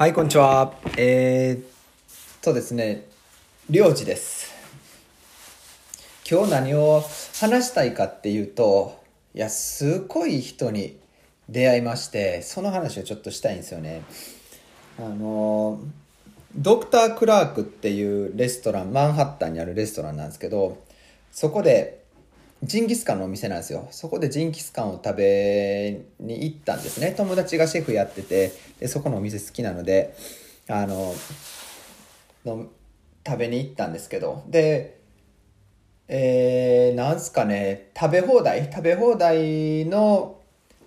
[0.00, 0.72] はい、こんにちは。
[0.96, 1.66] えー、っ
[2.40, 3.06] とですね、
[3.68, 4.50] りょうじです。
[6.26, 7.04] 今日何を
[7.38, 8.98] 話したいかっていうと、
[9.34, 10.98] いや、すごい人に
[11.50, 14.00] 出会いまして、その話をちょっとしたいんですよね。
[14.98, 15.78] あの、
[16.56, 20.82] ドクター・クラークっていうレストラン、マンハッタンにあるレストランなんですけど、
[21.30, 21.99] そこで、
[22.62, 23.88] ジンギスカンのお店なんですよ。
[23.90, 27.14] そこでジンギスカンを食べに行ったんですね。
[27.16, 30.14] 友達がシェフやってて、でそこのお店好きなので、
[30.68, 31.14] あの、
[32.44, 32.66] の
[33.26, 34.98] 食べに行ったんですけど、で、
[36.08, 40.38] えー、なんすかね、食べ放題食べ放題の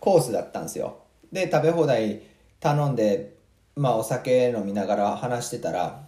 [0.00, 0.96] コースだったんですよ。
[1.30, 2.22] で、食べ放題
[2.58, 3.34] 頼んで、
[3.76, 6.04] まあお酒飲みながら話してたら、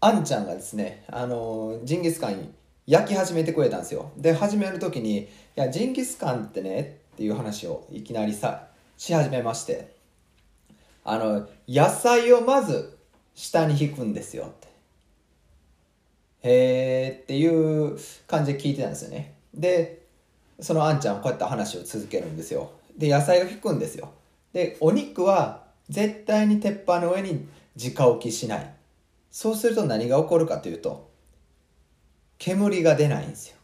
[0.00, 2.52] あんちゃんがですね、あの、ジンギスカン
[2.88, 4.10] 焼き始めてくれたんですよ。
[4.16, 9.94] で、始める時に、いや、ジンギスカンってね、っていう話をいきなりさ、し始めまして、
[11.04, 12.96] あの、野菜をまず
[13.34, 14.68] 下に引くんですよって。
[16.44, 19.34] へーっていう感じで聞いてたんですよね。
[19.52, 20.06] で、
[20.58, 22.70] そのあんちゃんはこうやって話を続けるんですよ。
[22.96, 24.12] で、野菜を引くんですよ。
[24.54, 28.74] で、お肉は絶対に鉄板の上に直置きしない。
[29.30, 31.07] そうすると何が起こるかというと、
[32.38, 33.56] 煙が出ないんですよ。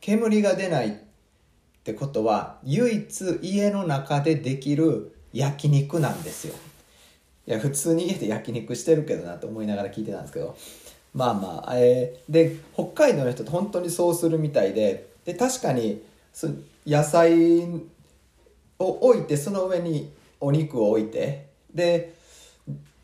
[0.00, 0.92] 煙が出ないっ
[1.82, 6.54] てことは、唯一家の中でできる焼肉なんですよ。
[7.46, 10.56] いや、普通に家で焼肉してるけどなと思いながら聞いてたんですけど、
[11.14, 16.02] まあまあ、えー、で、北海道の人って本当にそうするみたいで、で、確かに、
[16.86, 17.64] 野菜
[18.78, 22.14] を置いて、その上にお肉を置いて、で、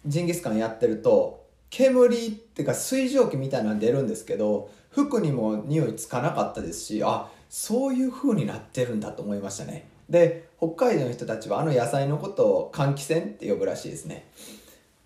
[0.05, 1.42] ジンギスカンやってると、
[1.73, 9.89] 煙っていうか水蒸気みたいなの出るんですけど、服にも匂いつかなかったですし、あ、そういう風になってるんだと思いましたね。
[10.09, 14.27] で、北海道の人たちはあの野菜のことを換気扇って呼ぶらしいですね。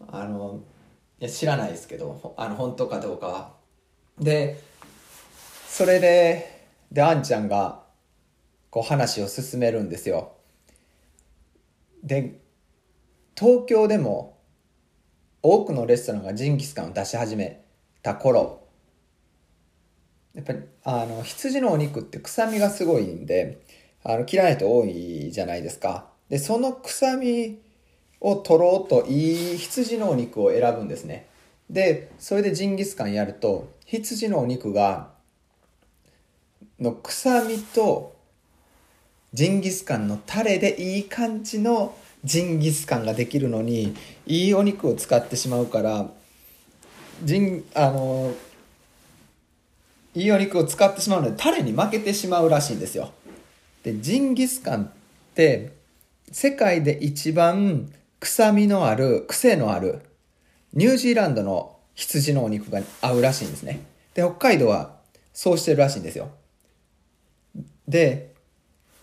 [0.08, 0.60] あの、
[1.20, 3.52] いや知らないですけど、あの、本当かどうかは。
[4.18, 4.60] で、
[5.68, 7.84] それで、で、あんちゃんが、
[8.70, 10.32] こう話を進めるんですよ。
[12.02, 12.40] で、
[13.38, 14.35] 東京でも、
[15.48, 17.62] 多くのレストランがジンギスカンを出し始め
[18.02, 18.66] た頃、
[20.34, 23.60] やっぱり、あの、羊のお肉って臭みがすごいんで、
[24.02, 26.08] あの、嫌いな人多いじゃないですか。
[26.28, 27.58] で、その臭み
[28.20, 31.26] を取ろうといい羊のお肉を選ぶんですね。
[31.70, 35.12] で、それでジンギスカンやると、羊のお肉が、
[36.80, 38.16] の臭みと、
[39.32, 43.94] ジンギスカンのタレでいい感じのジンギスカンができるのに、
[44.26, 46.10] いいお肉を使ってしまうから、
[47.22, 48.34] ジン、あの、
[50.14, 53.12] いいお肉を使ってしまうので、タレに負けてしまうらしいんですよ。
[53.82, 54.90] で、ジンギスカンっ
[55.34, 55.72] て、
[56.32, 60.00] 世界で一番臭みのある、癖のある、
[60.72, 63.80] ニュージーランドの羊のお肉が合うらしいんですね。
[64.14, 64.96] で、北海道は
[65.32, 66.30] そうしてるらしいんですよ。
[67.86, 68.34] で、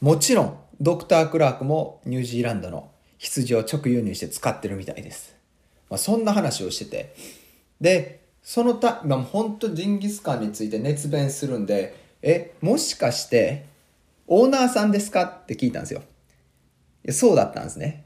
[0.01, 2.89] もちろん、ドクター・クラークもニュージーランドの
[3.23, 5.33] 羊を直輸入して使ってるみたいです。
[5.89, 7.15] まあ、そんな話をしてて。
[7.79, 13.65] で、そのた、まあ、本当ジンギスカンについて熱弁するんで、え、もしかして、
[14.27, 16.01] オーナーさんですかって聞いたんですよ。
[17.05, 18.05] いやそうだったんですね。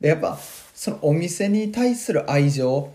[0.00, 0.36] で、やっぱ、
[0.74, 2.92] そのお店に対する愛情、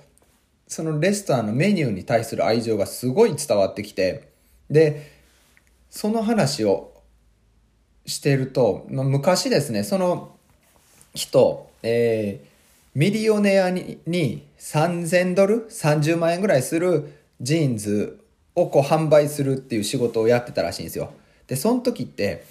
[0.67, 4.27] そのレストランのメニューに対する愛情がすごい伝わってきて、
[4.69, 5.09] で、
[5.89, 6.93] その話を
[8.05, 10.33] してると、まあ、昔ですね、その
[11.13, 12.47] 人、えー、
[12.95, 18.19] ミリオネアにに3000ドル ?30 万円ぐらいするジーンズ
[18.55, 21.13] をこう販売するっていう仕事をやってたらしいんですよ。
[21.47, 22.45] で、その時って、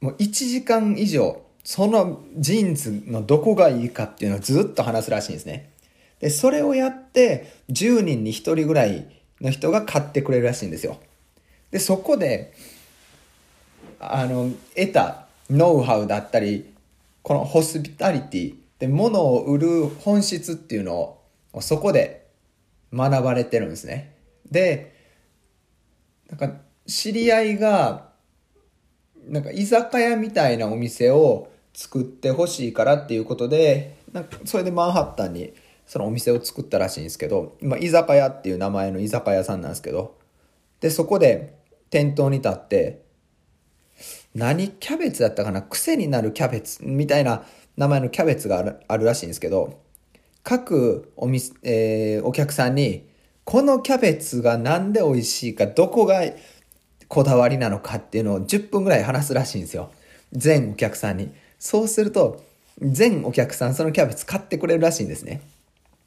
[0.00, 5.70] もう1時間以上、そのジーンズのどこがいいかっていうのをずっと話すらしいんですね。
[6.20, 9.06] で、それをやって10人に1人ぐらい
[9.40, 10.98] の人が買ってくれるらしいんですよ。
[11.70, 12.52] で、そこで、
[14.00, 16.74] あの、得たノウハウだったり、
[17.22, 21.18] このホスピタリティで物を売る本質っていうの
[21.52, 22.26] をそこで
[22.92, 24.14] 学ばれてるんですね。
[24.50, 24.94] で、
[26.30, 28.08] なんか知り合いが、
[29.26, 35.52] なんか居酒屋みたいなお店を作ってほしいからっていうことで、なんかそれでマンハッタンに
[35.86, 40.16] そのお店を作ったらしいんですけど、今居酒屋っていう名前の居酒屋さんなんですけど、
[40.80, 41.58] で、そこで
[41.90, 43.07] 店頭に立って、
[44.38, 45.62] 何キャベツだったかな？
[45.62, 47.42] 癖になるキャベツみたいな
[47.76, 49.80] 名前のキャベツがあるあるらしいんですけど、
[50.44, 53.08] 各お店、えー、お客さんに、
[53.44, 56.22] このキャベツがなんで美味しいか、どこが
[57.08, 59.90] こだわりなのかっていうのを10分ぐらい話すらしいんですよ。
[60.32, 61.32] 全お客さんに。
[61.58, 62.44] そうすると、
[62.80, 65.40] 全お客さんそのキャベツ買ってくれるらしいんですね。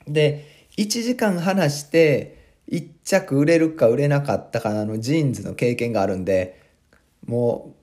[0.08, 2.40] で、1時間話して、
[2.70, 6.62] 1着売れるか売れなかったかなのジーンズの経験があるんで、
[7.26, 7.81] もう、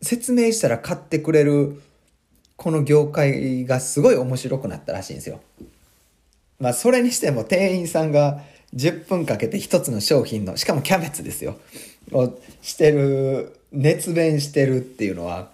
[0.00, 1.82] 説明したら買ってくれる、
[2.56, 5.40] この業界がすごい面白くなったらしいんですよ。
[6.58, 8.42] まあ、それにしても店員さんが
[8.74, 11.58] 10分かけて1つの商品の、しかもキャベツですよ。
[12.12, 15.50] をしてる、熱弁してるっていうのは、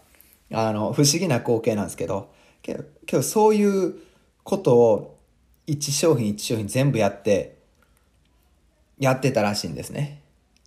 [0.53, 2.31] あの、不思議な光景なんですけど、
[2.63, 3.95] けど、けどそういう
[4.43, 5.19] ことを
[5.67, 7.57] 1商品1商品全部やって、
[8.99, 10.21] やってたらしいんですね。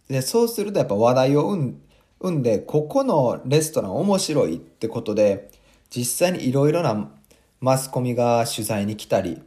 [0.08, 1.82] で、そうするとやっぱ話題を生ん
[2.20, 5.52] うんで、ここのレストラン面白いってことで、
[5.90, 7.12] 実際にいろいろな
[7.62, 9.42] マスコミが取材に来たり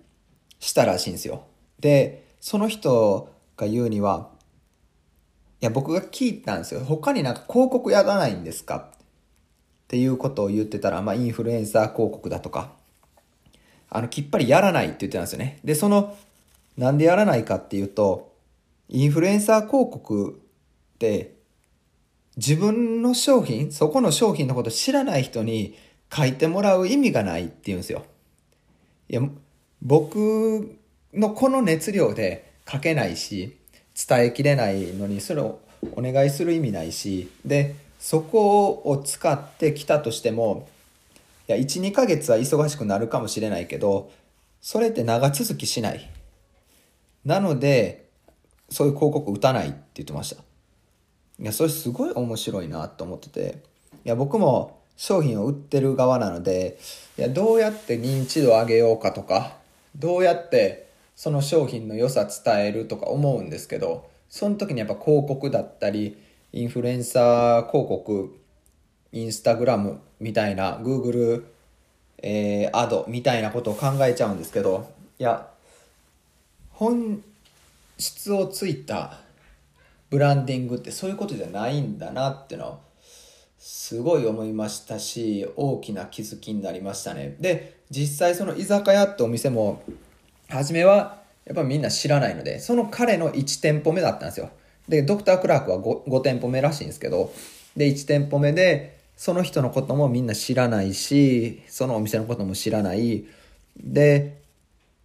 [0.58, 1.42] したらしいんですよ。
[1.80, 4.30] で、その人が言うには、
[5.60, 6.80] いや、僕が聞いたんですよ。
[6.80, 8.76] 他になんか広告やらないんですか？
[8.76, 8.98] っ
[9.88, 12.72] ていうことを言ってたら、まあ、インフルエンサー広告だとか、
[13.90, 15.58] あの、きっぱりやらないって言ってたんですよね。
[15.64, 16.16] で、その、
[16.78, 18.32] なんでやらないかっていうと、
[18.88, 20.40] インフルエンサー広告
[20.94, 21.34] って、
[22.36, 25.76] 自分の商品、そこの商品のこと知らない人に
[26.14, 28.04] 書いてもらう意味がないって言うんですよ。
[29.08, 29.22] いや、
[29.82, 30.78] 僕
[31.12, 33.56] のこの熱量で書けないし、
[34.08, 35.60] 伝えきれないのに、それを
[35.96, 40.68] お願いする意味ないし、で、そこを使ってきたとしても、
[41.48, 44.10] いや、1、2ヶ月は忙しくなるかもしれないけど、
[44.62, 46.10] それって長続きしない。
[47.24, 48.08] なので、
[48.70, 50.42] そういう広告打たないって言ってました。
[51.40, 53.62] いや、それすごい面白いなと思ってて、
[54.04, 56.78] いや、僕も商品を売ってる側なので、
[57.16, 59.56] いや、どうやって認知度上げようかとか、
[59.96, 66.18] どうやってその商品の良さ伝えるとか思うんですけど、その時にやっぱ広告だったり、
[66.52, 68.38] インフルエンサー広告、
[69.12, 71.46] インスタグラムみたいな、グーグル、
[72.22, 75.48] えー、アドみたいなことを考えちゃうんですけど、いや、
[76.70, 77.22] 本
[77.98, 79.20] 質をついた
[80.10, 82.78] ブランディングってそういうことじゃないんだなっていうのは、
[83.58, 87.36] すごい思いましたし、大きな気づきになりましたね。
[87.40, 89.82] で、実際その居酒屋ってお店も、
[90.48, 94.50] 初めはやっぱみんな知らないので、その彼の1店舗目だったんですよ。
[94.88, 97.32] で、ドクタークラークは 5, 5店舗目らしいんですけど、
[97.76, 103.24] で、1店舗目で、その人のこともみんな知らないし、そのお店のことも知らない。
[103.76, 104.39] で、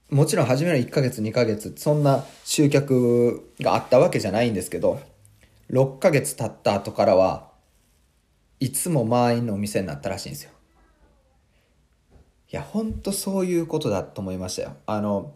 [0.09, 5.01] もちろん初めの1ヶ月2ヶ月、そんな集客があったわけじゃないんですけど、
[5.71, 7.49] 6ヶ月経った後からは、
[8.59, 10.51] いつも満員のお店になったらしいんですよ。
[12.51, 14.75] いや、ほんとそういうことだと思いましたよ。
[14.85, 15.33] あの、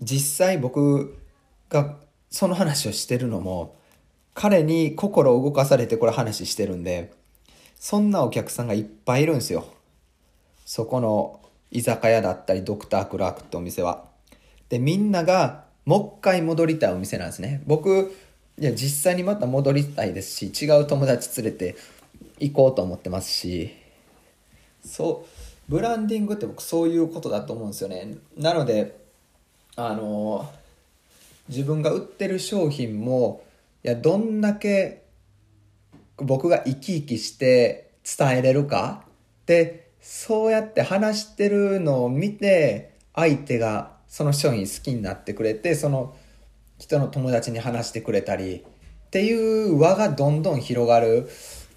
[0.00, 1.18] 実際僕
[1.68, 1.96] が
[2.30, 3.76] その話をしてるのも、
[4.34, 7.12] 彼に心を動かされてこれ話してるんで、
[7.78, 9.66] そんなお客さんがいっぱいいるんですよ。
[10.64, 14.04] そこの居酒屋だったり、ドクタークラークってお店は。
[14.68, 17.62] で、みんながもう一回戻りたいお店なんですね。
[17.66, 18.14] 僕、
[18.58, 21.76] いや、実際にまた戻りたいですし、違う友達連れて
[22.38, 23.74] 行こうと思ってますし、
[24.84, 28.16] そう、ブランディングって僕そういうことだと思うんですよね。
[28.36, 28.98] なので、
[29.76, 30.50] あの、
[31.48, 33.44] 自分が売ってる商品も、
[33.84, 35.04] いや、どんだけ
[36.16, 39.04] 僕が生き生きして伝えれるか
[39.46, 46.16] で、そうやって話してるのを見て、相手がその商品好きになってくれて、その
[46.78, 48.64] 人の友達に話してくれたり、
[49.08, 51.28] っていう輪がどんどん広がる。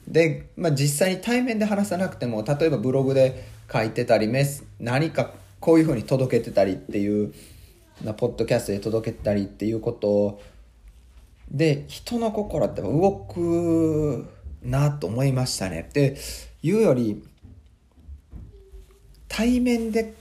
[0.08, 7.34] で、まあ、実際に対面で話さなくても、例えばブログで書いてたり、メス、何かこういう風に届けてたりっていう、
[8.04, 10.42] なポッドキャストで届けたりっていうこと
[11.50, 14.28] で、人の心って動く
[14.64, 15.86] なと思いましたね。
[15.88, 16.18] って
[16.64, 17.24] いうより、
[19.34, 20.14] 対面で、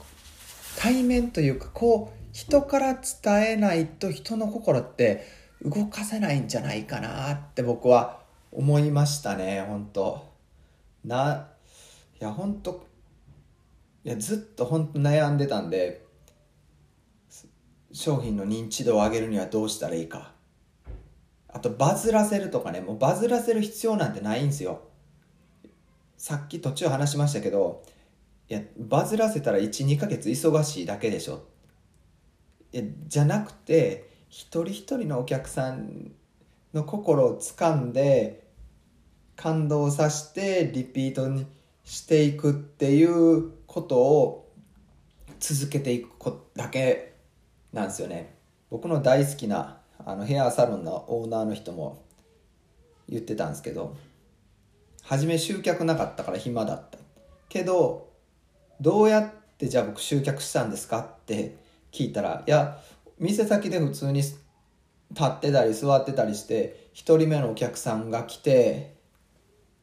[0.79, 5.27] 対面というか、こう、人から伝えないと人の心って
[5.63, 8.21] 動かせないんじゃないかなって僕は
[8.53, 10.31] 思いましたね、本当
[11.05, 11.49] な、
[12.21, 12.87] いや、本当
[14.05, 16.07] いや、ずっと本当悩んでたんで、
[17.93, 20.33] 商品の認知度を上げるにはどうしたらいいか。
[21.49, 24.83] あとバズらせるとかね、もうバズらせる必要なんてないんですよ。
[26.17, 27.83] さっき途中話しましたけど、
[28.51, 31.45] いや、バズらせたら1、2ヶ月忙しいだけでしょ。
[32.73, 36.13] いや、じゃなくて、一人一人のお客さん
[36.75, 38.49] の心を掴んで、
[39.37, 41.47] 感動させて、リピートに
[41.85, 44.53] していくっていうことを
[45.39, 46.09] 続けていく
[46.55, 47.15] だけ
[47.73, 48.35] なんですよね。
[48.69, 52.03] 僕の大好きなあのヘアサロンのオーナーの人も
[53.09, 53.97] 言ってたんですけど
[55.03, 56.99] 初め集客なかったから暇だった
[57.49, 58.10] けど
[58.81, 61.59] どうやっでじゃあ僕集客したんですかって
[61.93, 62.79] 聞いたらいや
[63.19, 64.39] 店先で普通に立
[65.23, 68.95] ってたり座ってたりして1人目のお客さんが来て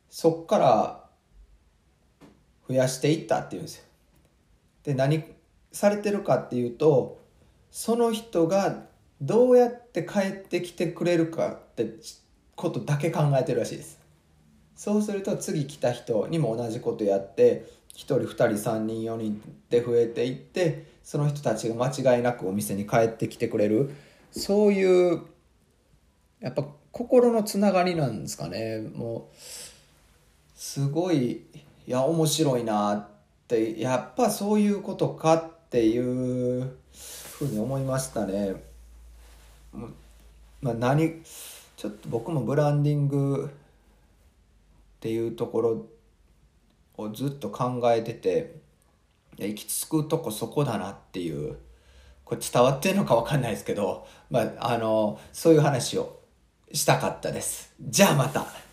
[0.09, 1.03] そっから
[2.67, 3.83] 増やしていったっていうんですよ。
[4.83, 5.23] で何
[5.71, 7.19] されてるかっていうと
[7.69, 8.85] その人が
[9.21, 11.93] どうやって帰ってきてくれるかって
[12.55, 13.99] ことだけ考えてるらしいです
[14.75, 17.65] そうすると次来た人にも同じことやって
[17.97, 23.93] 1人2人3人4人で増えていってその人たちが間違いなくお店に帰ってきてくれる
[24.31, 25.21] そういう
[26.39, 29.35] やっぱ心のつながりなんですかねもう
[30.55, 31.45] すごい
[31.87, 33.07] いや面白いなっ
[33.47, 36.73] てやっぱそういうことかっていう
[37.31, 38.55] ふうに思いましたね。
[40.61, 41.21] まあ、何
[41.75, 43.49] ちょっと僕もブランディング
[44.97, 45.85] っていうところ
[46.97, 48.55] をずっと考えてて
[49.37, 51.57] 行き着くとこそこだなっていう
[52.25, 56.19] これ伝わってるのか分かんないですけど、まあ、あのそういう話を
[56.73, 57.73] したかったです。
[57.79, 58.66] じゃあまた。